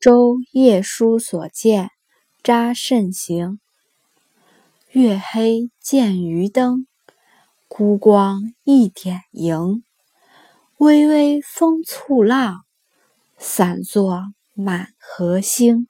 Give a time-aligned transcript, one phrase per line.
[0.00, 1.90] 舟夜书所见，
[2.44, 3.58] 查慎行。
[4.92, 6.86] 月黑见渔灯，
[7.66, 9.82] 孤光一点萤。
[10.76, 12.64] 微微风簇浪，
[13.38, 15.87] 散作满河星。